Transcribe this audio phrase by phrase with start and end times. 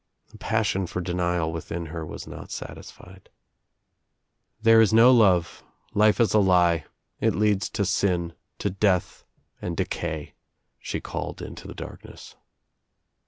[0.31, 3.29] The passion for denial within her was not satisfied.
[4.59, 5.63] "There is no love.
[5.93, 6.85] Life is a lie.
[7.19, 9.23] It leads to sin, to death
[9.61, 10.33] and decay,"
[10.79, 12.35] she called into the dar^t ness.